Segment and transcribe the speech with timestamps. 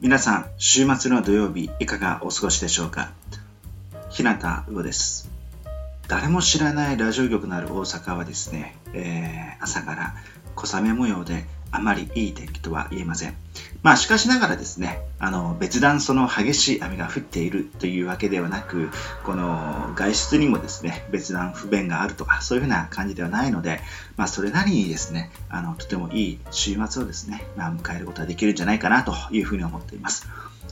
[0.00, 3.10] 皆さん、週末の土曜日、いかがお過ごしでしょうか？
[4.10, 5.28] 日向魚です。
[6.06, 10.14] 誰も知らないラジオ局のある大阪はですね、えー、朝から
[10.54, 13.36] 小雨模様であまりいい天気とは言えません。
[13.82, 18.90] まあしかしながらですね、あの別段その激しい雨が降っているというわけではなく、
[19.24, 23.80] この外出にもですね、別段不便があるとか、そういうふうな感じではないので、
[24.16, 30.26] まあそれなりにですね、あのとてもいい週末をですね、まあ、迎えることができるんじゃないかなというふうに思っています。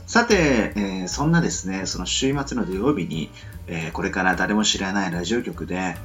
[0.05, 3.29] さて、えー、そんなですね、その週末の土曜日に、
[3.67, 5.97] えー、これから誰も知らないラジオ局で、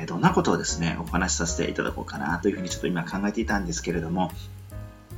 [0.00, 4.32] えー、どんなことをですね、お話しさせていただこうかなというふうにちょっと今考えていたんですけれども、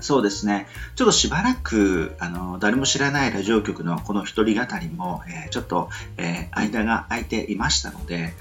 [0.01, 0.67] そうですね。
[0.97, 8.35] ちょっとしばらく、あの、誰も知らないラジオ局のこの一人語りも、えー、ちょっと、えー、間が空いていましたので、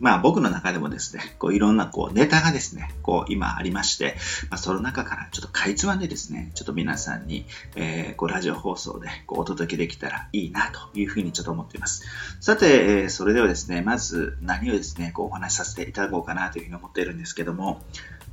[0.00, 4.16] まあ僕の中でもですね、こういろんなこうネタがですね、こう今ありまして、
[4.48, 7.44] まあ、その中からちょっとかいつまんでですね、ちょっと皆さんに、
[7.76, 12.02] えー、こうラジオ放送でこうお届けできたらいいなというふうにちょっと思っています。
[12.40, 17.82] さて、えー、それではですね、まず何をですね、こうお話しさせていただこうかなというふうに思っているんですけども、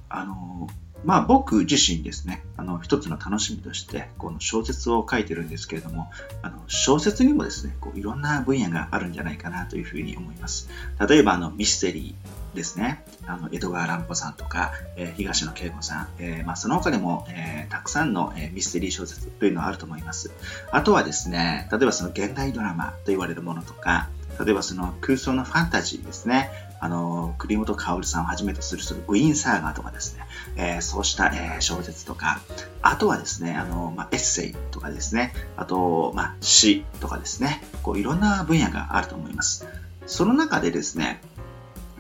[0.09, 0.67] あの
[1.05, 6.09] まあ僕自身ですね、あの一つの楽しみとしてこの小説を書いてるんですけれども、
[6.41, 10.69] あの小説にもですね、こういろんな分野があるんじゃないかなというふうに思います。
[11.08, 20.31] 例えばあのミステリーですね、あの江戸川乱歩さんとか、えー、東野圭吾さん、えー、まあ、その他にも、えー、たくさんの、えミステリー小説というのはあると思います。
[20.72, 24.09] あとはですね、例えばその現代ドラマと言われるものとか、
[24.44, 30.23] 例えばその空想のファンタジーですね、あの、栗本薫さんをはじめとするそのウィンサーガーとかですね、
[30.56, 32.39] えー、そうした、えー、小説とか、
[32.81, 39.66] あとはですね、あの、まあ、エッセイとかですね、あと、まあ、詩とかですね、こういろんな分野があると思います。
[40.06, 41.22] その中でですね、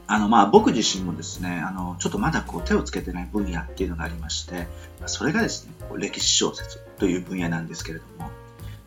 [0.07, 4.67] あの、まあ、僕自身もですね、あの、ちょっとまだこう手をつけてない分野っていうのがありまして、
[5.05, 8.31] それがですね、歴史小説という分野なんですけれども、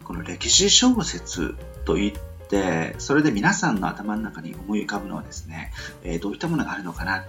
[0.05, 1.55] この歴史小説
[1.85, 2.13] といっ、
[2.99, 5.73] それで皆さんの頭の中に思い浮かぶのはですね、
[6.03, 7.25] えー、どういったものがあるのかな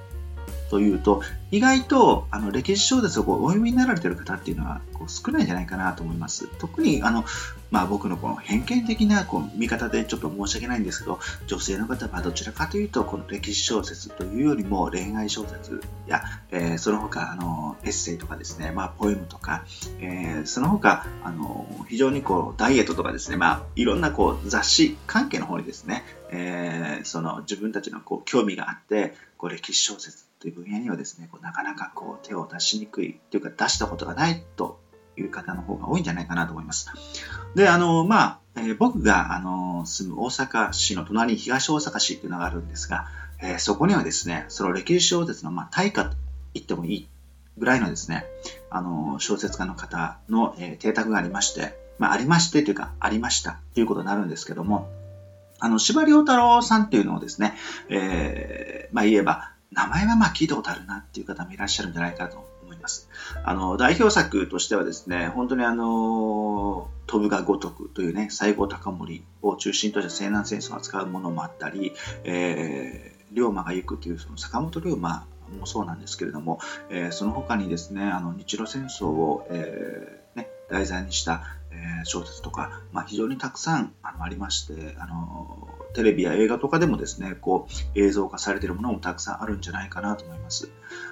[0.70, 1.22] というと、
[1.52, 6.48] 意外とあの歴史小説をこうお読みになられてる方っていうのはこう少ないんじゃないかなと思います。
[6.60, 7.26] 特にあの、
[7.72, 19.66] まあ、僕のこの偏見的なこう見方でちょっと申し訳ないんですけど、女性の方はどちらかというと、この歴史小説というよりも恋愛小説や、えー、その他あのエッセイとかですね、まあ、ポエムとか、
[20.00, 34.80] えー、その他あの非常にこうダイエットとかですね、まあ、いろんなこう雑誌関係の方にですね、えー、その自分たちのこう興味があって、こう歴史小説という分野にはですね、こうなかなかこう手を出しにくいというか出したことがないと
[35.16, 36.90] いう方の方が多いんじゃないかなと思います。
[37.56, 43.06] で、あの、まあ、えー、僕があの住む大阪市の隣に東大阪市っていうのがあるんですが、
[43.40, 46.16] えー、そこにはですね、その歴史小説の、まあ、大家と
[46.54, 47.08] 言ってもいい
[47.58, 48.26] ぐらいのですね、
[48.72, 54.90] あの小説家の方の、えー、邸宅がありまして、まあ、ありましてというか、ありましたということになるんですけども、
[55.60, 57.54] あの、司馬太郎さんっていうのをですね、
[57.90, 63.10] えー、まあ言えば、名前はまあ聞いたことあるなっていう方もいらっしゃるんじゃないかと思います。
[63.44, 71.94] あの、代表作としてはですね、本当にあの、飛ぶが如くというね、西郷隆盛を中心とした西南戦争を扱うものもあったり、
[72.24, 75.26] えー、龍馬が行くというその坂本龍馬
[75.60, 90.70] もそうなんですけれども、えー、その他にですね、あの日露戦争を、えーね、題材にした、えー、小説とか、まあ、非常にたくさんあのありまして、あのテレビや映画とかでもですね、こう映像化されているものもたくさんあるんじゃないかなと思います。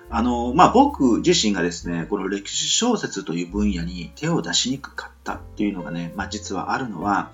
[0.10, 7.32] あの、まあ、僕自身がですね、この歴史小説という分野に手を出しにくかったっていうのがね、まあ、実はあるのは、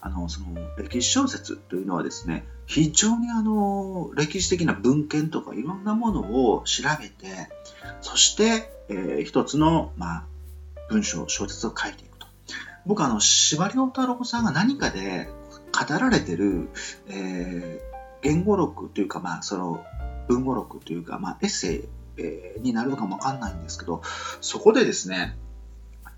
[0.00, 7.48] あの、その歴史小説というのはですね、非常にあの、歴史的な文献とかいろんなものを調べて、
[8.00, 10.24] そして、えー、一つの、まあ、
[10.90, 12.26] 文章、小説を書いていくと。
[12.86, 15.28] 僕あの、司馬太郎さんが何かで
[15.72, 16.68] 語られてる、
[17.08, 19.84] えー、言語録というか、まあ、その、
[20.28, 21.88] 文語録というか、まあ、エッセイ、
[22.18, 24.02] えー、になるのかもわかんないんですけど、
[24.40, 25.36] そこでですね、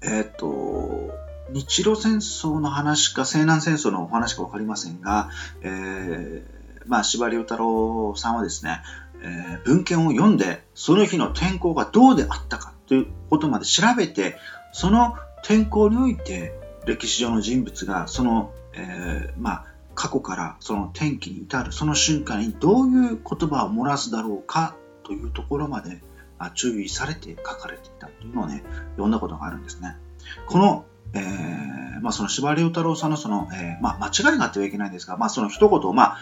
[0.02, 1.14] えっ、と、
[1.50, 5.30] 日露戦争の話か西南戦争のお話か分かりませんが、
[5.62, 6.44] えー、
[6.86, 8.82] まあ、司馬遼太郎さんはですね、
[9.22, 14.36] えー、文献を読んで、その日の天候がどうであったかということまで調べて、
[14.72, 16.52] その天候において
[16.86, 24.74] 歴史上の人物がその、えー、まあ、過去からその天気に至るその瞬間にどういう言葉を漏らすだろうか
[25.04, 26.02] というところまで
[26.54, 29.96] 注意されて書かれていたというのをね、読んだことがあるんですね。
[30.46, 30.84] この
[31.16, 36.18] えー、まあ、その司馬遼太郎さんのその、えー、まあ、間違いがあってはいけないんですが、まあ、その一言を、まあ、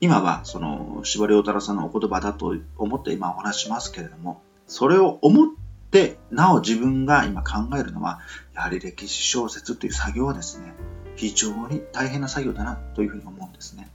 [0.00, 5.48] 今はその司馬遼太郎さんのお言葉だと思って今お話しますけれども、それを思っ
[5.90, 8.20] で、なお自分が今考えるのは、
[8.54, 10.72] やはり歴史小説という作業はですね、
[11.20, 13.90] 非常に大変な作業だなというふうに思うんですね。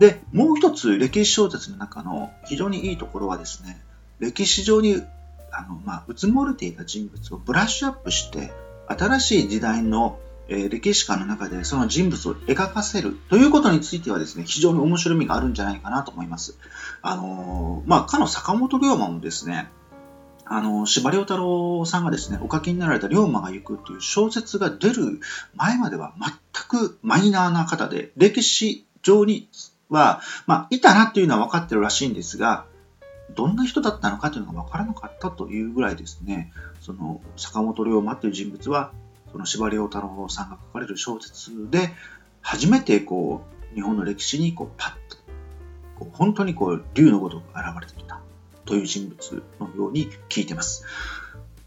[0.00, 3.80] で、もう一つ歴史小説の中の非常にいいところはですね、
[4.18, 5.04] 歴史上に
[5.52, 8.50] あの、まあ、うつもれていた人物をブラッシュアップして、
[8.88, 10.18] 新しい時代の、
[10.48, 16.58] え、歴史観の中でその人物を描かせるということについてはですね、非常に面白みがあるんじゃないかなと思います。
[17.02, 19.68] あのー、まあ、かの坂本龍馬もですね、
[20.48, 25.20] あの、司馬遼太郎さんがですね、お書きになられた龍馬が行くという小説が出る
[25.54, 26.32] 前までは全
[26.68, 29.48] くマイナーな方で、歴史上に
[29.88, 32.66] は、まあ、いたなっていうのは分かってるらしいんですが、
[33.34, 38.92] どんな人だったのかというのが分からなかったというぐらいですね、その坂本龍馬という人物は、
[39.32, 41.90] その司馬遼太郎さんが書かれる小説で、
[42.40, 43.42] 初めてこ
[43.72, 45.16] う、日本の歴史にこうパッと、
[45.98, 48.20] こう本当にこう、竜のごとく現れてきた。
[48.66, 50.84] という人物のように聞いてます。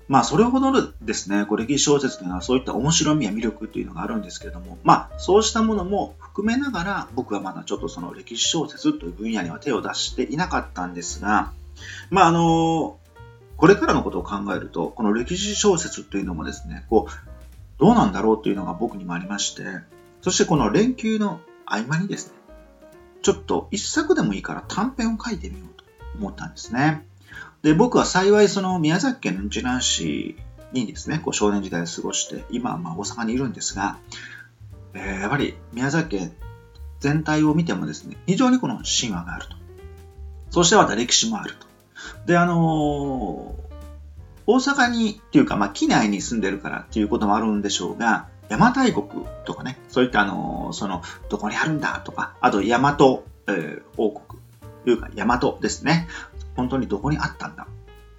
[0.08, 11.52] まあ、それほどですね、こう歴史小説というのはそういった面白みや魅力というのがあるんですけれども、まあ、そうしたものも含めながら、僕はまだちょっとその歴史小説という分野には手を出していなかったんですが、
[12.10, 12.98] まあ、あの、
[13.56, 17.30] これからのことを考えると、この歴史小説というのもですね、こう、
[17.80, 19.64] どうなんだろうというのが僕にもありまして、
[20.22, 22.34] そしてこの連休の合間にですね、
[23.22, 25.69] ちょっと一作でもいいから短編を書いてみよう
[26.20, 27.06] 思ったんですね。
[27.62, 30.38] で、僕は幸いその宮崎県の日南市
[30.72, 33.98] にですね、こう少年時代を過ごして、今はま大阪にいるんですが、
[34.94, 36.34] えー、やっぱり宮崎県
[37.00, 39.56] 全体を見てもですね、非常にこの神話があると。
[40.52, 41.68] そしてまた歴史もあると。
[42.26, 43.70] で、あのー、
[44.46, 49.08] 大阪にっていうか、まあ、機内に住んでるからっていうこともあるんでしょうが、邪馬台国
[49.46, 52.98] とかね、そういったあのー、その、どこにあるんだとか、あと大和、
[53.48, 54.39] えー、王国
[54.84, 56.08] というか大和ですね。
[56.56, 57.68] 本当にどこにあったんだ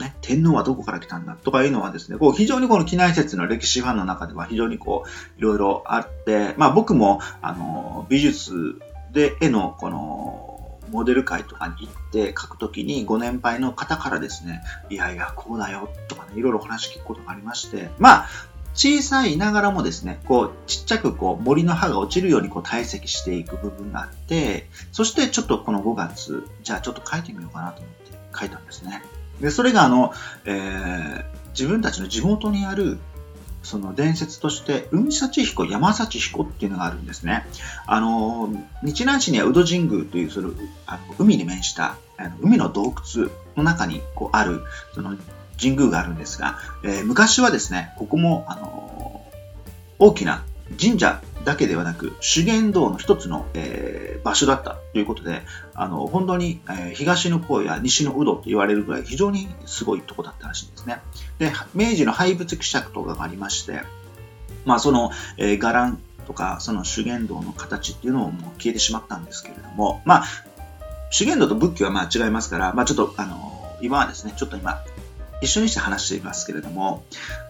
[0.01, 8.81] ね、天皇はどこから来たんだとかいうのはですね、こう非常にこの機内説の歴史ファンの中では非常にこういろいろあって、まあ僕もあの美術
[9.13, 18.27] で絵のこのモデル会とかに行って書くときにご年配の方からですね、いやいや、こうだよとかね、いろいろ話聞くことがありまして、まあ、
[18.75, 29.03] 小さいながらもですね、こう、ちっちゃくこう、森の葉が落ちるようにこう、堆積していく部分があって、そしてちょっとこの5月、じゃあちょっと書いてみようかなと思って、書いたんですね。
[29.41, 30.13] で、それがあの、
[30.45, 32.99] えー、自分たちの地元にある、
[33.63, 37.47] その伝説として、海幸彦、山幸彦っていうのがあるんですね。
[37.87, 38.49] あの、
[38.83, 40.51] 日南市には宇土神宮という、その、
[41.19, 41.97] 海に面した、
[42.41, 44.63] 海の洞窟の中にこうある、
[44.95, 45.17] その
[45.61, 49.23] 神宮があるんですが、えー、昔はですね、ここも、あの
[49.99, 50.43] 大きな
[50.81, 55.43] 神社だけではなく、修験道の一つの、えー、場所だったということで、
[55.75, 61.01] あの、本当に、えー、東の方や西の宇土と言われるぐらい非常にすごいとこだったらしいんですね。
[61.39, 63.81] で、明治の廃仏希釈とかがありまして、
[64.65, 65.95] まあ、その、えー、伽藍
[66.27, 70.25] とか、その修験道の形っていうのももう消えてしまったんですけれども、まあ、
[71.11, 74.79] 修験道と仏教はまあ違いますから、まあ、ちょっと、あの、今はですね、ちょっと今、
[75.41, 77.05] 一緒にして話していますけれども、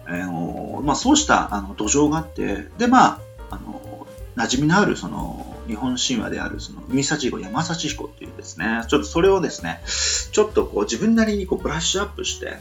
[0.05, 3.19] あのまあ、そうしたあの土壌があって、で、まあ、
[3.51, 9.81] あの馴染みのあるその日本神話であるその海幸彦山幸彦っていうですね、ちょっとそれをですね、
[10.31, 12.57] ちょっとこう自分なりにこうブラッシュアップして、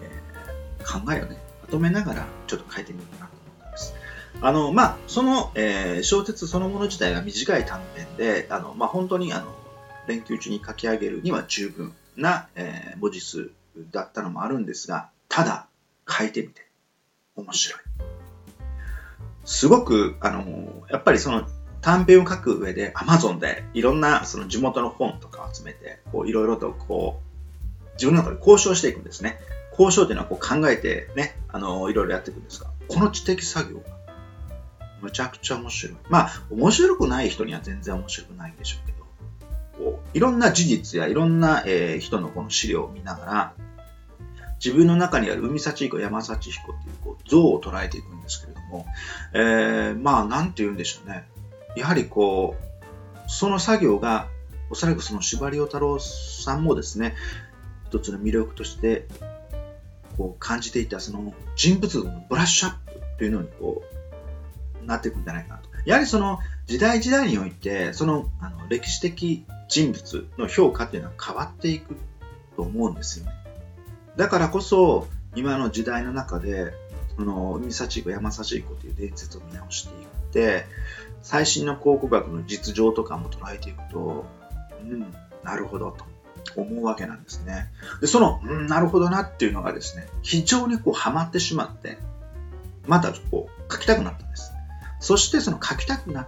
[0.00, 3.94] えー、考えをね、まとめながらちょっと書いてみようかなと思ってます。
[4.40, 9.54] あの、まあ、その、えー、小説そのもの自体が短い短編で、あの、まあ、本当にあの、
[10.06, 13.50] 連休中に書き上げるには十分な、えー、文字数
[13.90, 15.66] だったのもあるんですが、ただ
[16.08, 16.66] 書いてみて
[17.36, 17.80] 面白い。
[19.44, 21.46] すごく、あの、やっぱりその
[21.80, 29.38] 短編を書く上で Amazon でいろんなその地元の本とかを集めて、こういろいろとこう、自分の中で交渉していくんですね。
[29.72, 33.84] 交渉っていうのはこう考えてね、あの、いろいろやっていくんですが、この知的作業が
[35.02, 35.96] むちゃくちゃ面白い。
[36.08, 38.93] まあ、面白くない人には全然面白くないんでしょうけど、
[39.84, 43.52] こういろんな事実やいろんな、えー、人のこの資料を見ながら、
[44.64, 48.86] 自分の中にある海幸彦、山幸彦っていうこう像を捉えていくんですけれども、
[49.34, 51.26] えー、まあ、なんて言うんでしょうね。
[51.76, 54.28] やはりこう、その作業が、
[54.70, 57.14] おそらくその司馬遼太郎さんもですね、
[57.88, 59.06] 一つの魅力として、
[60.16, 63.82] こう感じていたその人物のブラッシュアップというのにこ
[64.82, 65.68] う、なっていくんじゃないかなと。
[65.84, 71.96] やはりその時代時代において、そのあの歴史的人物の評価っていうのは変わっていく
[72.56, 73.32] と思うんですよね。
[74.16, 76.72] だからこそ、今の時代の中で、
[77.16, 80.66] その、海幸彦、山幸彦という伝説を見直していって、
[81.22, 84.26] 最新の考古学の実情とかも捉えていくと、
[84.82, 86.04] うん、なるほどと。
[86.56, 87.70] 思うわけなんですね。
[88.00, 91.98] で、その、うん、なるほどなっていうのがですね、非常にこうハマってしまって、
[92.86, 94.52] またこう書きたくなったんです。
[95.00, 96.26] そしてその書きたくなっ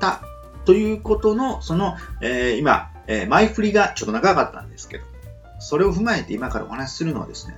[0.00, 0.22] た
[0.64, 5.04] ということの、その、えー、今、えー、前振りがちょっと長かったんですけど、
[5.58, 7.56] それを踏まえて今からお話しするのはですね、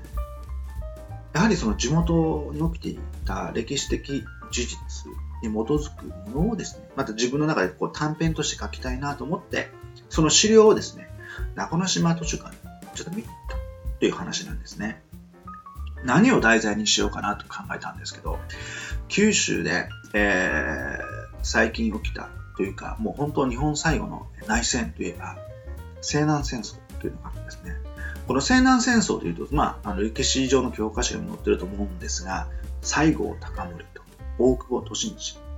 [1.33, 4.76] やはりその地元に起きていた歴史的事実
[5.42, 9.68] に基づくものをですね、また自分の中でこう短編として書きたいなと思って、
[10.09, 11.09] その資料をですね、
[11.54, 12.57] 中之島図書館に
[12.95, 13.57] ちょっと見に行った
[14.00, 15.02] という話なんですね。
[16.04, 18.38] 何を題材にしようかなと考えたんですけど、
[19.09, 25.37] 九州で、えー、最近起きたというか、もう本当日本最後の内戦といえば、
[26.00, 27.73] 西南戦争というのがあるんですね。
[28.26, 32.49] この西南戦争というと、まあ、あの歴史上の教科書にも載ってると思うんですが、
[32.83, 34.02] 西郷隆盛と
[34.38, 35.49] 大久保利通。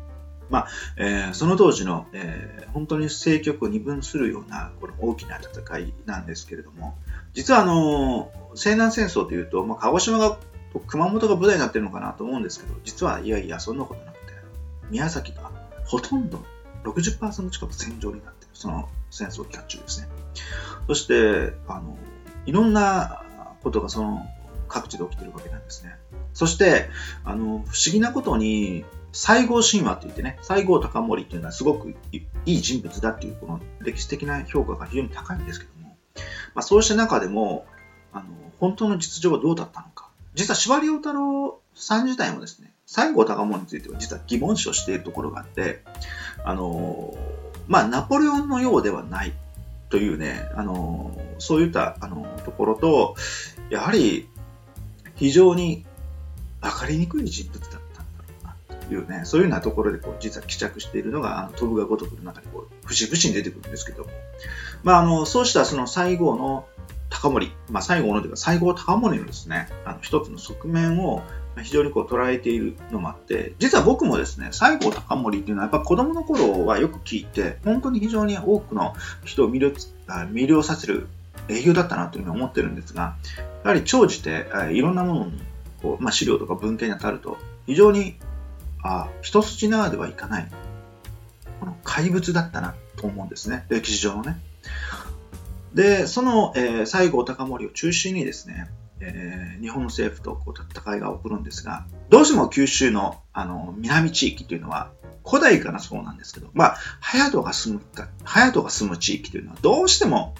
[0.50, 6.96] まあ、えー、その当時の、えー、本当に政局を二分するようなこの大きな戦いなんですけれども、
[7.34, 10.38] 実はあの、西南戦争というと、まあ、鹿児島が、
[10.86, 14.32] 熊本が舞台になってるのかなと思うんですけど、実はいやいや、そんなことなくて、
[14.90, 15.50] 宮崎が
[15.90, 16.44] ほとんど
[16.84, 20.08] 60%近く戦場になっている、その戦争期間中ですね。
[20.86, 21.98] そして、あの、
[22.46, 23.22] いろんな
[23.64, 24.24] ことがその
[24.68, 25.96] 各地で起きてるわけなんですね。
[26.32, 26.88] そして、
[27.24, 35.96] あの、不思議なことに、西郷神話って言ってね、西郷隆盛っていうのはすごくいい人物だっていうこの歴史的な評価が非常に高いんですけども、
[36.54, 37.66] まあ、そうした中でも、
[38.12, 38.26] あの、
[38.60, 40.08] 本当の実情はどうだったのか。
[40.34, 45.80] 実は司馬遼太郎さん自体もですね、西郷隆盛については実は疑問視をしているところがあって、
[46.44, 47.16] あの、
[47.68, 49.32] まあ、ナポレオンのようではない
[49.90, 53.14] というね、あの、そういったあのところと、
[53.70, 54.28] やはり
[55.14, 55.84] 非常に
[56.60, 64.10] 分かりにくい人物だったんだろうなというね、そういうようなところでこう実は帰着しているのが、あの飛ぶが如くの中にこう節々に出てくるんですけども、
[64.82, 66.66] まあ、あのそうしたその西郷の
[67.08, 71.22] 高森、まあ、西郷のというか西郷隆盛のですね、あの一つの側面を
[71.62, 79.72] 非常にこう捉えているのもあって、実は僕もですね、西郷隆盛っていうのはやっぱ子供の頃はよく聞いて、本当に非常に多くの人を魅了
[80.06, 81.08] 魅了させる
[81.48, 83.16] 営業だったなというふうに思ってるんですが、
[83.64, 85.42] やはり長じていろんなものに
[85.82, 88.16] こう、まあ、資料とか文献に当たると、非常に
[88.82, 90.48] あ一筋縄ではいかない、
[91.58, 94.38] この怪物だったなと思うんですね、歴史上のね。
[95.74, 98.68] で、その、えー、西郷隆盛を中心にですね、
[99.00, 104.90] えー、日本政府とこう戦いが起こるんですが、どうしても九州のあの南地域というのは、
[105.26, 110.34] 古代からそうなんですけど、まあ、隼人が住むか、隼人が住む地域というのは、どうしても、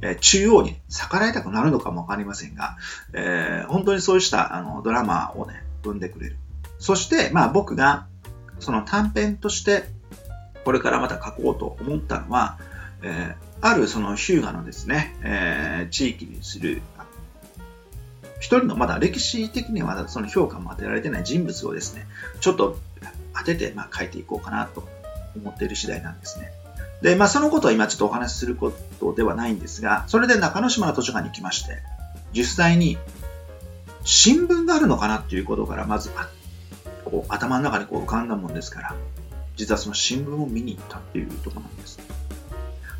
[0.00, 2.76] えー、中央に逆らいたくなるのかもわかりませんが、
[3.12, 6.36] えー、本当にそうしたあのドラマをね、生んでくれる。
[6.78, 8.06] そして、まあ僕が、
[8.58, 9.84] その短編として、
[10.64, 12.58] これからまた書こうと思ったのは、
[13.02, 16.80] えー、あるその日向のですね、えー、地域にする
[18.44, 22.06] 一人のまだ歴史的にはまだその評価も当てられてない人物をですね、
[22.42, 22.78] ちょっと
[23.34, 24.86] 当ててまあ書いていこうかなと
[25.34, 26.52] 思っている次第なんですね。
[27.00, 28.70] で、まあそのことは今ちょっとお話しするこ
[29.00, 31.78] とではないんですが、それで中之島の図書館に行きまして、
[32.34, 32.98] 実際に
[34.04, 36.10] 新聞があるのかなっていうことからまず
[37.06, 38.94] こう頭の中にこう浮かんだもんですから、
[39.56, 41.98] 実はその新聞を見に行ったっていうところなんです。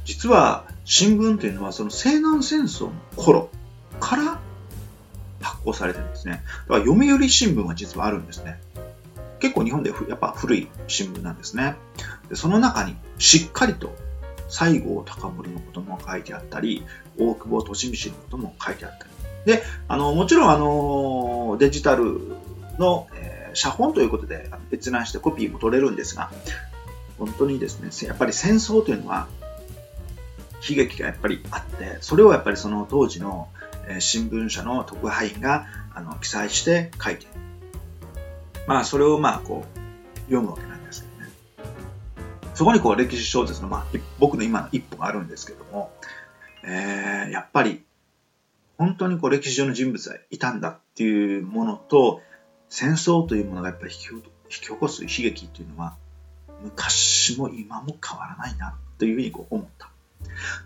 [0.07, 3.51] 実は新聞っていうのはその西南戦争の頃
[4.01, 4.41] から
[5.45, 6.43] 発行されてるんですね。
[6.69, 8.61] だから読売新聞は実はあるんですね。
[9.41, 11.77] 結構日本でやっぱ古い新聞なんですね。
[12.29, 13.95] でその中にしっかりと
[14.49, 16.85] 西郷隆盛のことも書いてあったり、
[17.19, 19.11] 大久保利通のことも書いてあったり。
[19.45, 22.21] で、あの、もちろんあの、デジタル
[22.79, 26.31] の、えー、写本ということで閲覧してコピーも取れるんですが、
[27.19, 29.29] 本当にですね、やっぱり戦争というのは
[30.69, 33.49] 悲劇がやっぱりあって、それをやっぱりその当時の
[33.89, 37.27] え新聞社の特派員があの記載して書いて
[38.67, 41.31] まあそれをまあこう読むわけなんですけどね
[42.55, 43.87] そこにこう歴史小説の、まあ、
[44.19, 45.93] 僕の今の一歩があるんですけども、
[46.65, 47.83] えー、やっぱり
[48.79, 52.23] 本当にこう歴史上の人物がいたんだっていうものと
[52.69, 55.97] 戦争というものがやっぱり引き引き起こす悲劇っていうのは
[56.63, 59.91] 昔も今も変わらないなというふうにこう思った。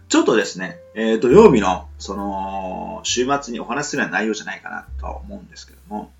[0.09, 6.11] ちょっとですね、えー、土曜日の、その、週末にお話しするような内容じゃないかなとは思うんですけども、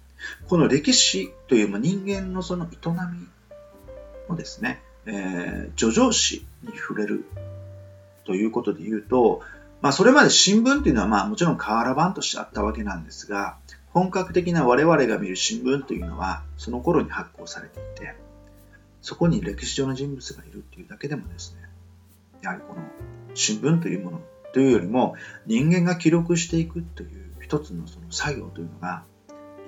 [0.49, 3.29] この歴史という人間のその営み
[4.29, 7.25] をですね、えー、叙情詩に触れる
[8.25, 9.43] ということで言うと、
[9.81, 13.57] まあ、それまで新聞っていうのは、まあ、もちろん瓦版としてあったわけなんですが、
[13.93, 18.15] 本格的な我々が見る新聞というのは、その頃に発行されていて、
[19.01, 21.69] そこに歴史上の人物がいるっていうだけでもですね、
[22.43, 22.83] やはりこの
[23.35, 24.21] 新聞というもの
[24.53, 25.15] というよりも
[25.47, 29.05] 人間が記録していくという一つのその作業というのが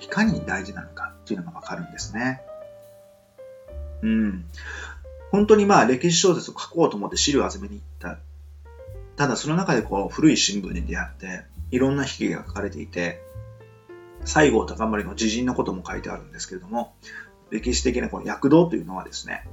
[0.00, 2.42] いかに大事なのかっていうのがわかるんですね。
[4.02, 4.44] うん。
[5.30, 8.18] 本当にまあ歴史小説を書こうと思って資料を集めに行った。
[9.16, 13.22] ただその中でこう古い新聞に出会って、いろんな悲劇が書かれていて、
[14.24, 16.94] 西郷隆盛の自陣のことも書いてあるんですけれども、
[17.50, 19.46] 歴史的なこの躍動というのはですね、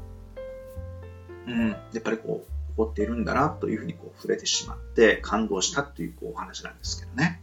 [1.47, 7.41] うん、やっぱりこう、起こっているんだなというふうにこう触れてしまって感動したというこうお話なんですけどね。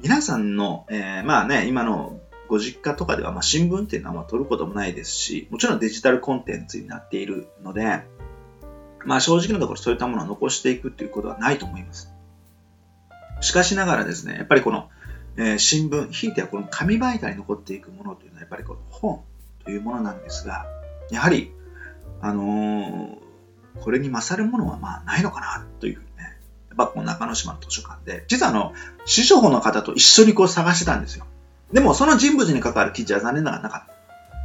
[0.00, 8.02] 皆さんの、えー、まあね、今のご実家とかでは、まあ、新聞っていうのはまあ取ることもないですし、もちろんデジタルコンテンツになっているので、
[9.04, 12.12] まあ正直なところそういったものを残していくっていうことはないと思います。
[13.40, 14.88] しかしながらですね、やっぱりこの、
[15.36, 19.22] えー、新聞、ひいてはこの紙媒体に残っていくものというのは、やっぱりこの本
[19.64, 20.66] というものなんですが、
[21.10, 21.52] やはり、
[22.20, 23.19] あのー、
[23.78, 26.36] これに勝るものはまあないのかなというふうにね、
[26.68, 28.72] やっぱこの中之島の図書館で、実はあの、
[29.06, 31.26] 師匠の方と一緒にこう探してたんですよ。
[31.72, 33.94] でもその人物に関わる記事は残念ながらなかった。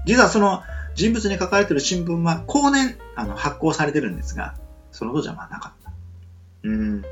[0.06, 0.62] 実はその
[0.94, 4.56] 人物に書かれてる新聞は後年あの発行されてるんですが、
[4.92, 5.92] その当時はまあなかった。
[6.64, 7.04] うん。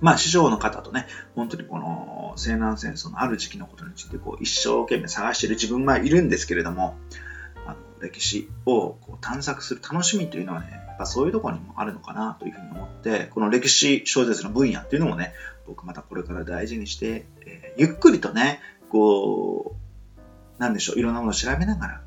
[0.00, 6.96] まあ師匠の方とね、本当にこの西南戦争のある時期のことについてこう一生懸命探している自分はいるんですけれども、
[8.04, 15.32] 歴史をこう探索する楽しみというのはね、やっぱそういうところにもあるのかなというふうに思って、この歴史小説の分野っていうのもね、
[15.66, 19.74] 僕またこれから大事にして、えー、ゆっくりとね、こ
[20.58, 22.02] う、なんでしょう、いろんなものを調べながら、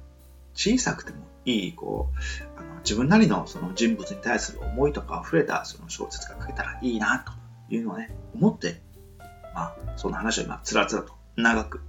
[0.53, 7.33] 小さくてもいい、こう、あの自分なりのその人物に対する思いとか溢れたその小説が書けたらいいな、と
[7.73, 8.81] いうのをね、思って、
[9.53, 11.81] まあ、その話を今、つらつらと長く、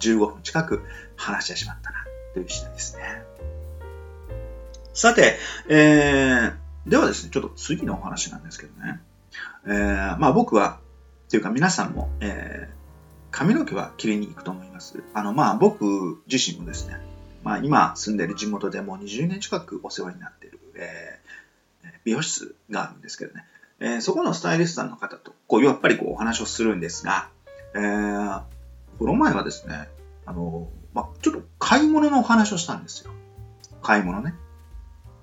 [0.00, 0.82] 15分近く
[1.16, 3.24] 話してしまったな、という次第ですね。
[4.94, 9.00] さて、えー、ではですね、ちょっと次のお話なんですけどね。
[9.66, 10.80] えー、まあ僕は、
[11.30, 12.82] というか皆さんも、えー、
[13.30, 15.02] 髪の毛は切りに行くと思います。
[15.14, 17.00] あの、まあ、僕自身もですね、
[17.42, 23.44] まあ、今住んでる地元でもう20年近くお世話になっている、えー、美容室があるんですけどね、
[23.80, 27.30] えー、そこのスタイリストさんの方と、こう、やっぱりこうお話をするんですが、
[27.74, 28.42] えー、
[28.98, 29.88] この前はですね、
[30.26, 33.10] あの、まあ、ちょっと買い物のお話をしたんですよ。
[33.80, 34.34] 買い物ね。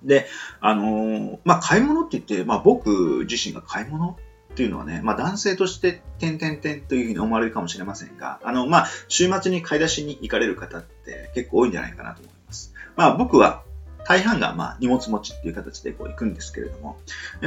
[0.03, 0.27] で、
[0.62, 4.17] あのまあ、買い物って言って、まあ、僕自身が買い物
[4.51, 12.73] っていうのはね、まあ男性として点々点というふうに思われるかもしれませんが、あの、まあ週末に買い出しに行かれる方って結構多いんじゃないかなと思います。
[12.95, 13.63] まあ僕は
[14.05, 16.97] 大半がまあ荷物持ちっていう形でこう行くんですけれども、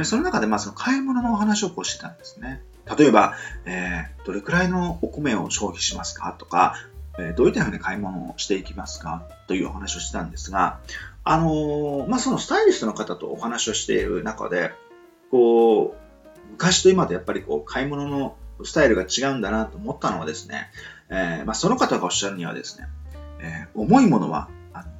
[0.03, 2.63] その中でまあその買い物のお話をこうしてたんですね。
[2.97, 3.35] 例えば、
[3.65, 6.75] えー、どれくらいのお米を消費しますかとか、
[7.17, 10.79] えー、どういったふうに買い物をしていきますかというお話をしてたんですが、
[11.23, 14.71] あの、まあ、そのスタイリストの方とお話をしている中で、
[15.31, 20.69] こう、昔と今とやっぱりこう買い物のスタイルが違うんだなと思ったのはですね、
[21.09, 22.87] えー、まあ、その方がおっしゃるにはですね、
[23.39, 24.91] えー、重いものは、あの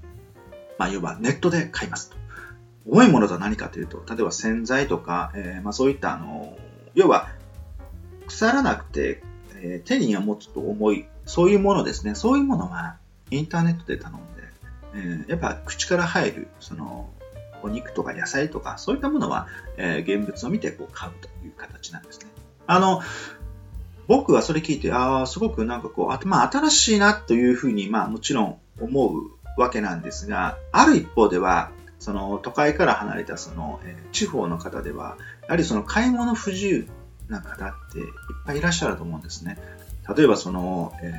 [0.77, 2.17] まあ、要はネットで買いますと。
[2.85, 6.57] 重いものとは何かというと、例えば洗剤とか、えー、まあ、そういったあの、
[6.95, 7.29] 要は
[8.27, 9.21] 腐らなくて、
[9.55, 12.15] え手には持つと重い、そういうものですね。
[12.15, 12.97] そういうものは
[13.31, 14.32] インターネットで頼ん
[14.93, 17.09] で、えやっぱ口から入る、その、
[17.63, 22.27] お肉とか野菜とか、そういったものは、えー、現物を見てこう買うという形なんですね。
[22.67, 23.01] あの、
[24.07, 36.87] 僕はそれ聞いて、ああ、すごくなんかこう、あまあ、新しいなというふうに、まあ、もちろん思うわけなんですが、ある一方では、その都会から離れたその、えー、地方の方では、やはりその買い物不自由
[37.29, 38.07] な方っていっ
[38.45, 39.57] ぱいいらっしゃると思うんですね。
[40.15, 41.13] 例えばその、え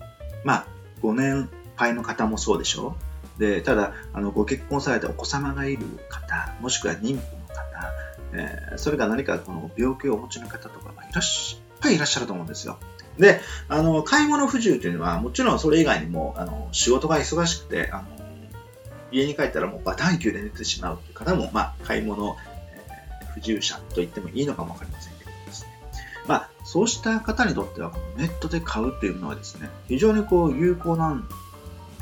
[0.00, 0.04] ー、
[0.44, 0.66] まあ、
[1.02, 2.96] ご年配の方もそうでしょ？
[3.38, 7.20] で、ただ、あの、ご結婚されたお子様がいる方、もしくは妊婦の
[7.54, 7.92] 方、
[8.32, 12.78] えー、それが何かこの病気をお持ちの方とか、まあ、いらっしゃいらっしゃると思うんですよ。
[13.18, 18.04] で、あの、買い物不自由というのは、もちろんそれ以外にも、あの、仕事が忙しくて、あの、
[19.12, 22.36] 家に帰ったらもうバタン球で寝てしまうという方も、まあ、買い物、
[23.20, 25.68] えー、不自由者と言ってもいいのかもわかりませんけどですね。
[26.26, 31.45] まあ、そうした方にとっては、このネットで買うというのはですね、非常にこう、有効なんです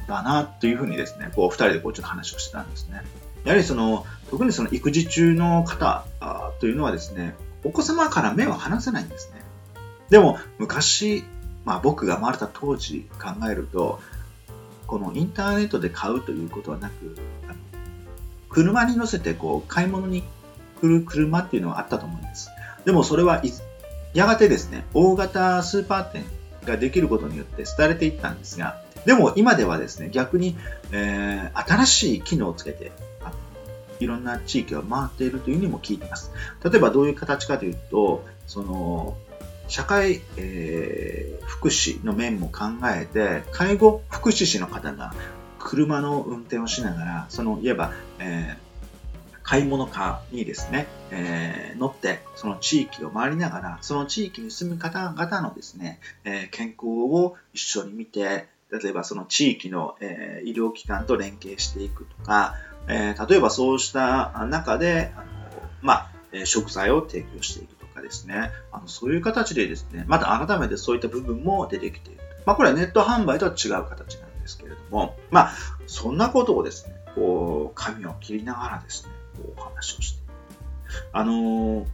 [0.07, 3.03] だなというふうにですね、こう二人でこうちょっと話をしてたんですね。
[3.45, 6.05] やはりその、特にその育児中の方
[6.61, 9.43] というのはですね、お子様から目を離せないんですね。
[10.11, 11.25] でも昔、
[11.65, 14.01] まあ僕が生まれた当時考えると、
[14.87, 17.17] このインターネットで買うということはなく、
[18.49, 20.23] 車に乗せてこう買い物に
[20.81, 22.51] 来る車っていうのはあったと思うんです。
[22.85, 23.43] でもそれは
[24.13, 26.25] やがてですね、大型スーパー店
[26.65, 30.57] ができることによって廃れていったんですが、でも今ではですね、逆に、
[30.93, 32.93] えー、新しい機能をつけて、
[34.01, 36.33] いろんな地域を回っているというふうにも聞いています。
[36.65, 39.17] 例えばどういう形かというと、その、
[39.69, 42.65] 社会、えー、福祉の面も考
[42.95, 45.15] えて、介護福祉士の方が
[45.59, 48.65] 車の運転をしながら、その、いわば、えー
[49.45, 58.49] 買い物カーにですね、えー、乗って、その地域を回りながら、その地域に住む方々のですね、えー、健康を一緒に見て、
[58.83, 62.55] 例えばその地域の、えー、医療機関と連携していくとか、
[62.89, 65.25] えー、例えばそうした中で、あの
[65.83, 66.11] まあ、
[66.45, 72.21] 食材を提供していくとかですね、あのそういう形でですね、また改めてそういった部分も出てきている。
[72.45, 75.53] まあ、これはネット販売とは違う形なんですけれども、まあ、
[75.87, 80.25] そんなことをですね、こう、紙を切りながらですね、こうお話をして。
[81.13, 81.87] あのー、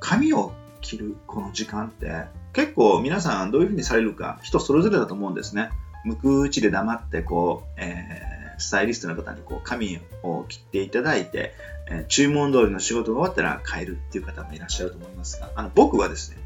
[0.00, 0.51] 髪を
[0.92, 5.70] 切るこの時間って結構皆さんどういうふうにされるか人それぞれだと思うんですね。
[6.04, 11.54] むくうちで黙ってこう、えー、スタイリストの方にこう髪を切っていただいて、
[11.88, 16.38] えー、注文通りの仕事が終わったら帰るっていう方もいらっしゃると思いますが、あの僕はですね、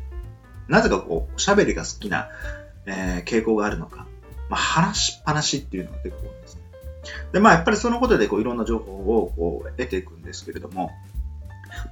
[0.68, 2.28] なぜかこう、おしゃべりが好きな、
[2.84, 4.06] えー、傾向があるのか、
[4.48, 6.62] まあ、話しっぱなしっていうのが結構多いんですね。
[7.32, 10.92] で、まあ、やっぱりそのことでこういろんな情報をこう得ていくんですけれども、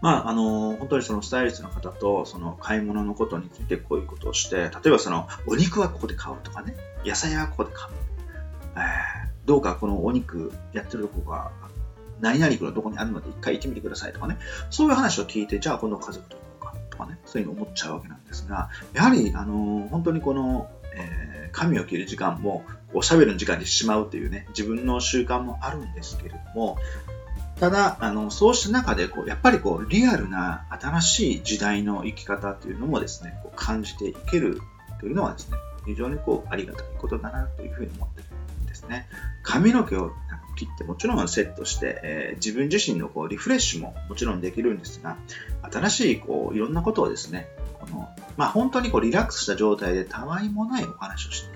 [0.01, 7.93] まあ、あの、本当にそのスタイリストの方と、その買い物のことについてこういうことをして、例えばその、お肉はここで買うとかね、野菜はここで買う。
[8.77, 8.83] えー、
[9.45, 11.51] どうかこのお肉やってるとこが、
[12.21, 14.39] 何々区のどこにあるので一回行ってみてくださいとかね、
[14.71, 26.79] そういう話を聞いて、じゃあ今度家族と行こうかとかね、そういうの思っちゃうわけなんですが、やはり、あの、本当にこの、えー、髪を切る時間も、おしゃべりの時間にしまうというね、自分の習慣もあるんですけれども、
[27.61, 34.61] ただ、あの、そうした中で、こう、やっぱりこう、リアルな新しい時代の生き方というのもですね、こう感じていける
[35.01, 38.31] というのはですね、非常にこう、ありがたいことだなというふうに思っている
[38.65, 39.07] んですね。
[39.43, 40.13] 髪の毛を
[40.57, 45.17] 切ってもちろんセットして、えー、自分自身のこうリフレッシュももちろんできるんですが、
[45.63, 47.49] 新しいこういろんなことをですね、
[47.81, 51.54] このまあ、本当にこうリラックスした状態でたわいもないお話をして。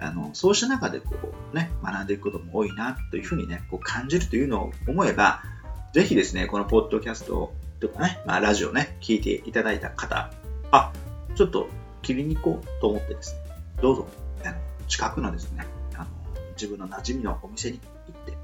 [0.00, 1.14] あのそうした中でこ
[1.52, 5.42] う、ね、学んでいくことも多いなというふうに、ね、こう感じるというのを思えば、
[5.92, 10.32] ぜひですね、このポッドキャストとかね、まあ、ラジオね、聞いていただいた方、
[10.70, 10.92] あ、
[11.34, 11.68] ちょっと
[12.02, 13.40] 切りに行こうと思ってですね、
[13.82, 14.08] どうぞ、
[14.44, 14.56] あの
[14.86, 16.06] 近くのですね、あの
[16.52, 18.36] 自分の馴染みのお店に行って、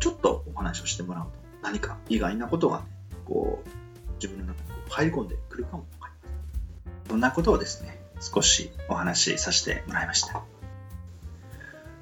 [0.00, 1.30] ちょっとお話をしてもらうと、
[1.62, 2.84] 何か意外なことがね、
[3.24, 3.68] こう、
[4.14, 7.10] 自分の中に入り込んでくるかもわかりません。
[7.10, 10.42] そんなことをですね、少しお話しさせてもらいました。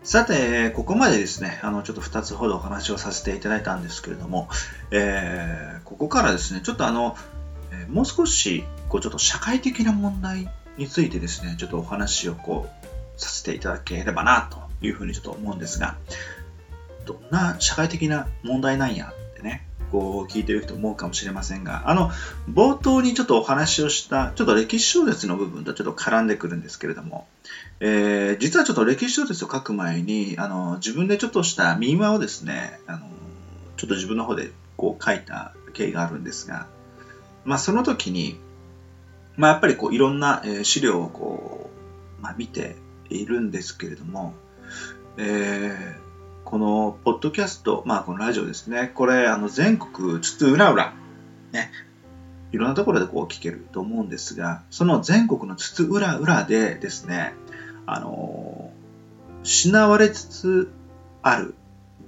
[0.06, 4.48] さて、ここまでですね、あの、ちょっと2つほどお話をさせていただいたんですけれども、
[4.92, 7.16] えー、ここからですね、ちょっとあの、
[7.88, 12.68] もう少し、こう、ちょっと社会的な問題についてですね、ちょっとお話をこ
[13.18, 15.96] う、させていただければな、というふうにちょっと思うんですが、
[17.04, 19.12] どんな社会的な問題なんや、
[19.90, 22.10] こう聞いてる人思うかもしれませんが、あの、
[22.50, 27.26] 冒頭にちょっとお話をした、ちょっと歴史小説の部分とちょっと絡んでくるんですけれども、
[27.80, 33.06] えー、実はちょっと歴史小説を書く前に、あの、自分でちょっとした民話をですね、あの、
[33.76, 36.66] ちょっと自分の方でこう書いた経緯があるんですが、
[37.44, 38.38] まあその時に、
[39.36, 41.70] まあやっぱりこういろんな資料をこ
[42.18, 42.76] う、まあ見て
[43.10, 44.34] いるんですけれども、
[45.18, 46.05] えー、
[46.46, 50.94] このポッドキャスト、まあこのラジオですね、これあの全国津々浦々、
[51.50, 51.72] ね、
[52.52, 57.34] いろんなところでこう聞けると思うんですが、その全国の津々浦々でですね、
[57.84, 58.70] あの、
[59.42, 60.70] 失われつつ
[61.20, 61.56] ある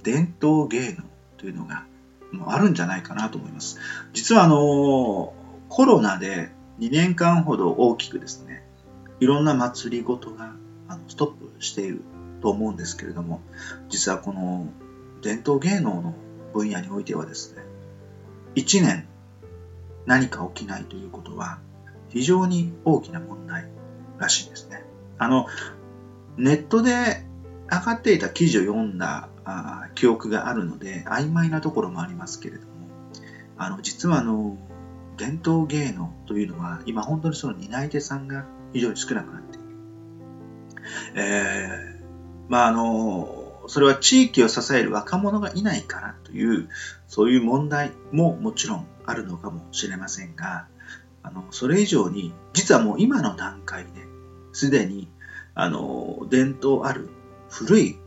[0.03, 1.03] 伝統芸能
[1.37, 1.83] というのが
[2.31, 3.77] もあるんじゃないかなと思います。
[4.13, 5.33] 実はあの、
[5.67, 6.49] コロナで
[6.79, 8.63] 2年間ほど大きくですね、
[9.19, 10.53] いろんな祭りごとが
[11.09, 12.01] ストップしている
[12.41, 13.41] と思うんですけれども、
[13.89, 14.67] 実はこの
[15.21, 16.13] 伝統芸能の
[16.53, 17.63] 分野においてはですね、
[18.55, 19.07] 1年
[20.05, 21.59] 何か起きないということは
[22.09, 23.67] 非常に大きな問題
[24.17, 24.83] らしいですね。
[25.17, 25.47] あの、
[26.37, 27.25] ネットで
[27.71, 32.69] 上がっていた記事を読んだあ記憶があるので、曖昧なところもありますけれども、
[33.57, 34.57] あの、実はあの、
[35.17, 39.65] 伝統芸能というのは、今本当にその担い手さんが非常に少なくなっている。
[41.15, 41.98] えー、
[42.49, 46.69] まああの、それは地域を支える若者がいないからという、
[47.07, 50.67] そういう問題ももちろんあるのかもしれませんが、
[51.23, 53.91] あの、それ以上に、実はもう今の段階で
[54.51, 55.07] すでに、
[55.53, 57.09] あの、伝統ある
[57.49, 57.99] 古い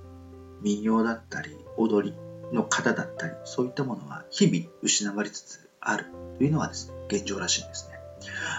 [0.61, 2.17] 民謡だったり、踊り
[2.53, 6.07] の方だったり、そういったものは日々失われつつある
[6.39, 7.99] というのはですね、現状らしいんですね。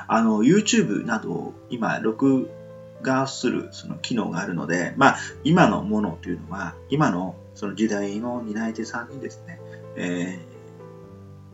[0.08, 2.50] あの、YouTube など今、録
[3.04, 9.60] がするその機能があるので、まあ、今のものというのは、今のその時代の担い手さんにですね、
[9.96, 10.40] え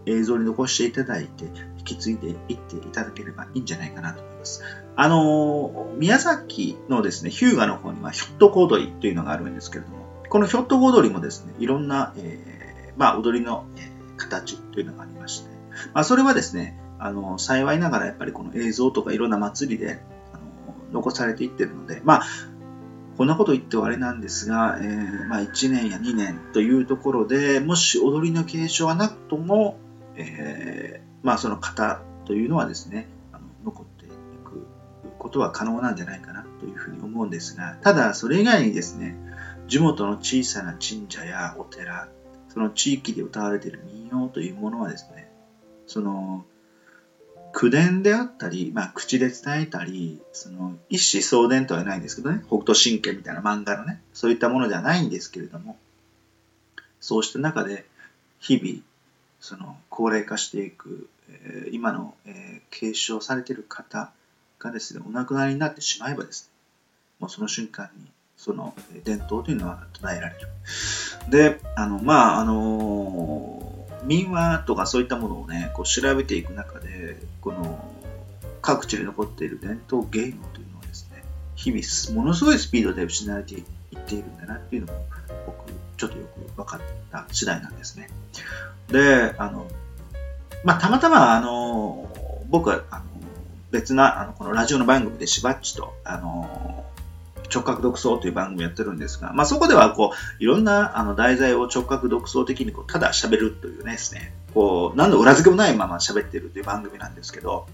[0.06, 1.46] ー、映像に残していただいて、
[1.80, 4.64] 引き継いでいっていただければいいんじゃないかなと思います。
[4.96, 15.50] あのー、宮崎のですね、日向の方にはひょっとこ踊りというのがあるんですけれども、このひょっとこ踊りもですね、いろんな、えー、まあ、踊りの、え形というのがありまして、
[15.94, 20.02] まあ、それはですね、あの、幸いながらやっぱりこの映像とかいろんな祭りで、
[20.92, 22.24] 残されていってるので、まあ、
[23.18, 29.78] こんなこと言ってはあれなんですが、えー、まあ、1年や2年というところでもし踊りの継承はなくとも、
[30.16, 34.10] えー、まあ、その型というのはですね、あの残ってい
[34.46, 34.66] く
[35.18, 39.18] ことは可能なんじゃないかなというふうに思うんですが、ただそれ以外にですね、
[39.68, 42.08] 地元の小さな神社やお寺、
[42.48, 45.30] その地域で歌われている民謡というものはですね、
[45.88, 46.46] その
[47.52, 55.78] 口伝であったり、まあ、口で伝えたり、その一子相伝とはないんですけどね、北斗神拳みたいな漫画のね、そういったものではないんですけれども、
[57.00, 57.86] そうした中で
[58.40, 58.82] 日々、
[59.40, 64.12] その高齢化していく、えー、今の、えー、継承されている方
[64.60, 66.50] がですね、お亡くなりになってしまえばですね、
[67.20, 68.06] もうその瞬間に
[68.38, 70.48] その伝統というのは途絶えられる。
[71.30, 73.69] で、あの、まあ、あの
[74.04, 77.84] 民話とかそういったものをね、こう調べていく中で、この
[78.62, 81.24] 各地で残っている伝統芸能というのはですね、
[81.56, 83.64] 日々ものすごいスピードで失われていっ
[84.00, 85.00] ているんだなっていうのも
[85.46, 86.82] 僕ちょっとよく分かっ
[87.12, 88.10] た次第なんですね。
[88.88, 89.68] で、あの、
[90.64, 92.10] まあ、たまたまあの
[92.50, 93.04] 僕はあの
[93.72, 96.86] 別なあのこのラジオの番組でしばっちとあの
[97.54, 107.68] 直角独走という番組をやってるんですが、まあ、そこではこういろんなあの題材を直角独創的にこうただ喋るというねですね、こう何の裏付けもないまま喋ってるという番組なんですけど、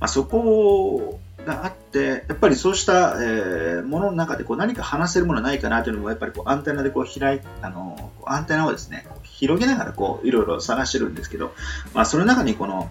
[0.00, 11.54] まあ、そこがあって、やっぱりそうした、えー、ものの中でこう何か話せるものないかなというのも、やっぱりこうアンテナでこう開いあのアンテナをですね、広げながらこういろいろ探してるんですけど、
[11.94, 12.90] まあ、その中にこの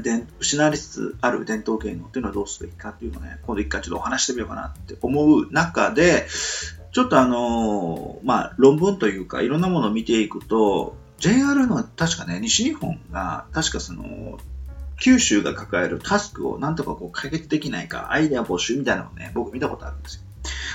[0.00, 6.26] で失われつつある伝統芸能っていうのはどうすべきかっていうのをね、今度一回ちょっとお話してみようかなって思う中で、
[6.92, 14.38] ちょっとあの、まあ、論文というか、いろんなものを見ていくと、JR の確かね、西日本が、確かその、
[15.00, 20.22] 九州が抱えるタスクをなんとかこう解決できないか、アイデア募集みたいなのをね、僕見たことあるんですよ。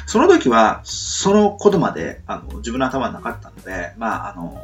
[0.05, 4.61] その時は、そのことまで、あの、自分の頭になかったので、まあ、あの、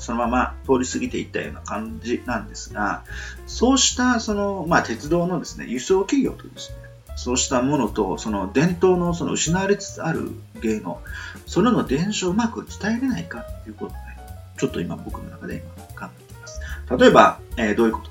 [0.00, 3.04] そのまま通り過ぎていったような感じなんですが、
[3.46, 6.76] そうしたその、まあ、鉄道のですね、輸送企業とですね、
[7.16, 10.30] そうしたものと、その伝統のその失われつつある
[10.62, 11.00] 芸能、
[11.46, 14.00] それの伝承をうまく伝えれないかっていうことをね、
[14.58, 15.62] ちょっと今僕の中で
[15.98, 16.60] 今考えています。
[16.98, 18.10] 例えば、えー、どういうこと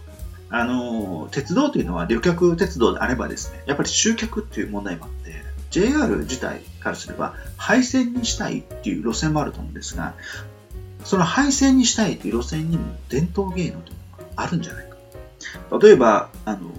[0.51, 10.15] あの、鉄道というのは旅客鉄道であればですね、やっぱり集客っていう問題もあって、JR 自体からすれば廃線にしたいっていう路線もあると思うんですが、
[11.03, 14.97] その廃線にしたいという路線にも伝統芸能というのがあるんじゃないか。
[15.79, 16.71] 例えば、あの、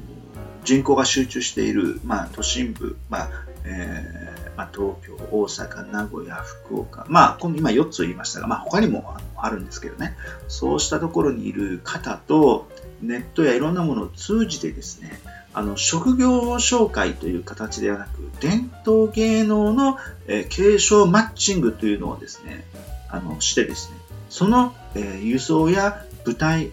[0.65, 3.31] 人口が集中している、まあ、都心部、まあ、
[3.65, 10.17] えー、まあ、東京、大阪、名古屋、福岡、まあ、今4つ言いましたが、まあ、他にもあるんですけどね、
[10.49, 12.69] そうしたところにいる方と、
[13.03, 15.21] ネットやいろんなものを通じてですね、
[15.53, 22.65] あの職業紹介という形ではなく、伝統芸能の、えー、継承マッチングというのをですね、
[23.09, 23.97] あのしてですね、
[24.31, 26.71] その、えー、輸送や舞台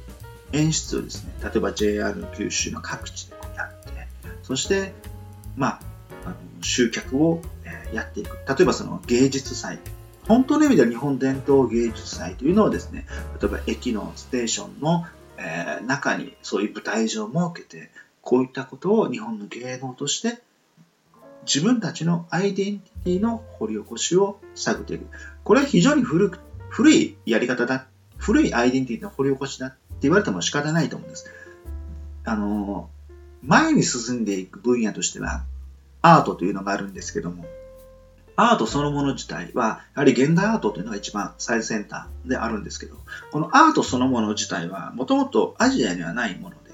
[0.53, 4.07] 演出をですね、例えば JR 九州の各地でやって、
[4.43, 4.93] そして、
[5.57, 5.79] まあ、
[6.25, 8.37] あの集客を、えー、やっていく。
[8.47, 9.79] 例えばその芸術祭。
[10.27, 13.05] 本当の意味では日本伝統芸術祭というのをですね、
[13.41, 15.05] 例えば駅のステーションの、
[15.37, 17.89] えー、中にそういう舞台上を設けて、
[18.21, 20.41] こういったことを日本の芸能として
[21.43, 25.07] 自分たちのアイデンティティの掘り起こしを探っていく。
[25.45, 26.39] これは非常に古く
[26.69, 29.67] 古いやり方だ、古いアイデンティティの掘り起こしだ。
[29.67, 31.25] って言われても仕方ないと思うんです。
[32.23, 32.89] あの、
[33.43, 35.43] 前に進んでいく分野としては、
[36.01, 37.45] アートというのがあるんですけども、
[38.35, 42.95] アートそのもの自体は、やはり現代アートというのが一番最先端であるんですけど、
[43.31, 46.71] このアートそのもの自体は、もともとアジアにはないもので、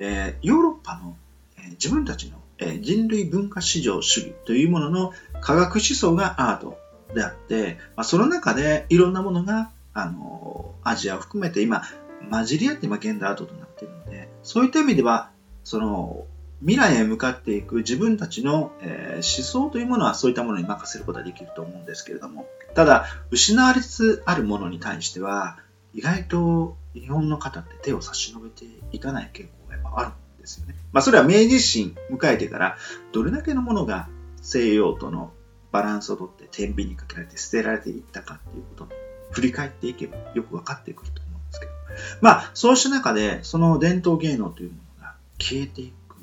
[0.00, 1.16] えー、ヨーロッパの、
[1.56, 6.78] えー、自分たちの、えー、人類文化史上主義というものの科学思想がアート。
[7.14, 11.82] であって、まあ、その中でいろんなものが、あの、アジアを含めて今、
[12.30, 15.30] 混じり合って今現代アートとなっているので、そういった意味では、
[15.62, 16.26] その、
[16.60, 25.58] 未来へ向かっていく自分たちの、えー、思想というものはそういったものに任せることができると思うんですけれども、ただ、失われつつあるものに対しては、
[25.92, 30.74] 意外と日本の方って手を差し伸べていかない傾向がやっぱあるんですよね。
[30.92, 32.76] まあ、それは明治維新迎えてから、
[33.12, 34.08] どれだけのものが
[34.40, 35.32] 西洋との
[35.74, 38.88] バランスをとって天秤にかけられて捨てられていったかっていうことを
[39.32, 41.72] 振り返っていけばよく分かってくると思うんですけど、
[42.20, 46.16] まあ、そうした中で、その伝統芸能というものが消えていく。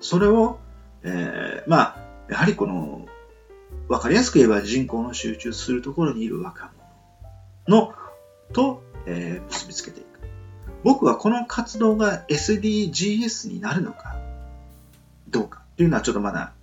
[0.00, 0.58] それを、
[1.02, 1.96] えー、まあ、
[2.30, 3.06] やはりこの、
[3.88, 6.70] 分かりやすく言えば人口の集中するところにいる若
[7.68, 7.94] 者の、
[8.54, 10.06] と、えー、結びつけていく。
[10.82, 14.16] 僕はこの活動が SDGs になるのか、
[15.28, 16.54] どうかというのはちょっとまだ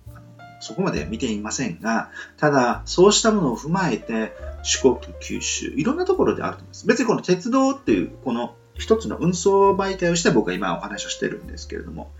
[0.66, 4.32] そこまで見ていませんが、ただ、そうしたものを踏まえて、
[4.64, 6.86] 四国、九州、いろんなところであると思います。
[6.88, 12.10] 別にこの鉄道っていう、この一つの運送媒体をして僕は今お話をしてるんですけれども、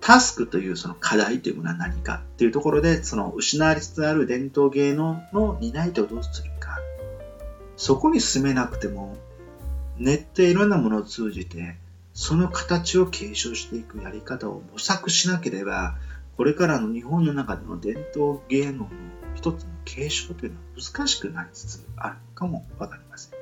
[0.00, 6.78] タスクというその課題というものは何かっていうところで、その失われつつある伝統芸能の担い手をどうするか。
[7.78, 9.16] そこに進めなくても、
[9.96, 11.76] ネットいろんなものを通じて、
[12.12, 15.96] その形を継承していくやり方を模索しなければ、
[16.36, 18.88] これからの日本の中での伝統芸能の
[19.34, 23.32] 一つの継承というのは難しくなりつつあるかもわかりません。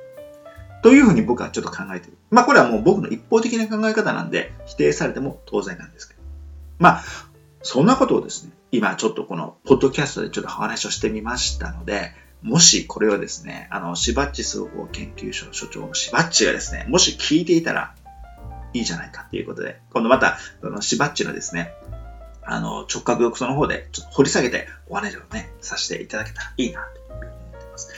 [0.81, 2.17] というふうに僕はちょっと考えてる。
[2.29, 6.21] まあこれはもう僕の一方的な考え方なんで否定されても当然なんですけど。
[6.77, 7.03] まあ、
[7.63, 17.95] そんなことをですね、今ちょっとこのポッドキャストでちょっと話をしてみましたので、もしこれをですね、あの、しばっち総合研究所所長のしばっちがですね、もし聞いていたら
[18.73, 21.73] いいじゃないかっていうことで、今度また、このしばっちのですね、
[22.45, 27.89] あの、直角浴槽の方でちょっと掘り下げてお話をね、させていただけたらいいなというふうに思ってます。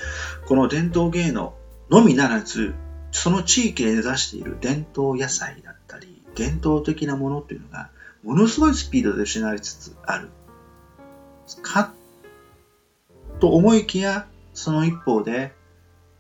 [0.48, 1.54] この伝統芸能
[1.90, 2.74] のみならず、
[3.12, 7.90] その地域で根ざしている伝統野菜だったり、伝統的なものっていうのが、
[8.24, 10.30] ものすごいスピードで失われつつある。
[11.62, 11.94] か、
[13.40, 15.54] と思いきや、その一方で、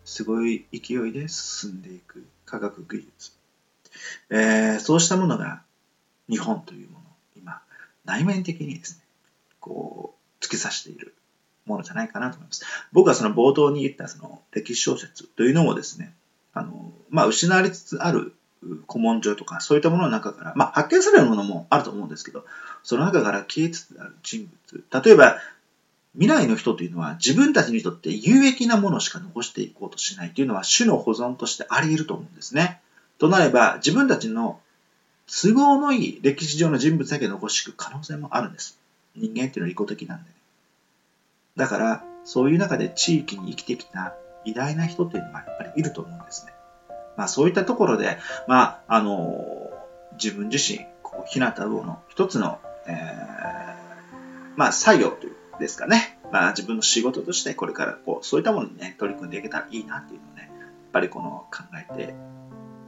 [0.05, 3.31] すごい勢いで進んでいく科学技術。
[4.29, 5.63] えー、そうしたものが
[6.29, 6.96] 日本というもの
[8.07, 9.03] 内面的にですね、
[9.59, 11.13] こう、突き刺している
[11.65, 12.65] ものじゃないかなと思います。
[12.91, 16.13] 僕はその冒頭に言ったその歴史小説というのもですね、
[16.53, 18.33] あの、まあ、失われつつある
[18.89, 22.45] 古文書とかそういったものの中から、まあ、発見されるものもあると思うんですけど、
[22.83, 25.03] その中から消えつつある人物。
[25.05, 25.39] 例えば、
[26.13, 32.81] 未来の人というのは自分たちにとって有益なものしか残していこうとしないというのは種の保存としてあり得ると思うんですね。
[33.19, 34.59] となれば、自分たちの
[35.27, 38.79] 都合のいい歴史上の人物だけ残していく可能性もあるんです。
[39.15, 40.35] 人間っていうのは利己的なんで、ね。
[41.57, 44.13] だから、そういう中で地域に生きてきた
[44.45, 46.53] 偉大な人っていうのがやっぱりいると思うんですね。
[47.17, 49.71] まあそういったところで、まあ、あの
[50.13, 52.95] 自分自身、こう、日向魚の一つの、えー、
[54.55, 56.19] まあ作業というですかね。
[56.31, 62.15] まあ自分の仕事としてこれからこう、そういったものにね、取り組んでいけたらいいなっていうのをね、やっぱりこの考えて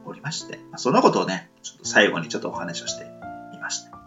[0.09, 3.05] おりまして、そんなことをね、ちょっと最後にちょっとお話をして
[3.51, 3.97] みました。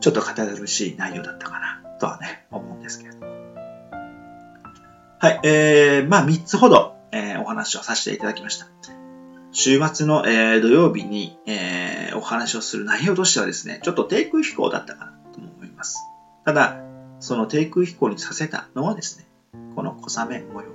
[0.00, 3.26] ちょっと堅苦しい内容だったかな、とはね、思うんですけれども。
[5.18, 8.66] はい、えー、まあ3つほど、えー、お話をさせていただきました。
[9.52, 15.98] 週末の、えー、土曜日に、えー、お話をする内容としてはですね、ちょっと低空飛行だったかなと思います。
[16.44, 16.80] ただ、
[17.20, 19.26] その低空飛行にさせたのはですね、
[19.76, 20.68] この小雨模様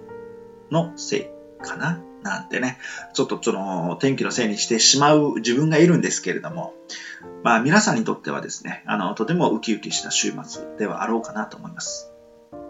[0.71, 2.77] のせいかななんてね、
[3.13, 6.73] ちょっとその天気のせいにしてしまう自分がいるんですけれども、
[7.43, 12.11] まあ皆さんにとってはですね、あの、とてもウキウキした週末ではあろうかなと思います。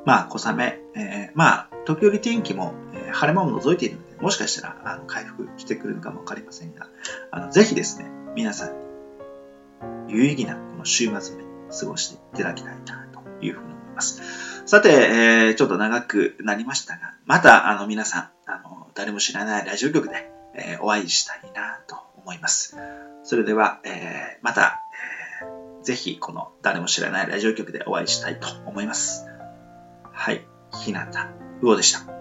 [0.06, 6.88] まあ小雨、えー、まあ時折天気も、えー、晴れ間も覗いているので、もしかしたらあの回復してくるのかもわかりませんが、
[7.32, 11.44] あのぜひですね、皆さんに有意義なこの週末に
[11.78, 14.22] 過ごしていただきたいなというふうに思います。
[14.66, 22.78] さて、えー、ちょっと長くなりましたが、またあの皆さん、あの誰も知らないラジオ局で、えー、お会いしたいなと思います。
[23.24, 23.92] それでは、えー、
[24.42, 24.80] また、
[25.44, 29.26] えー、ぜひこの誰も知らないラジオ局でお会いしたいと思います。
[30.12, 30.46] はい、
[30.84, 31.00] 日向
[31.62, 32.19] 魚でした。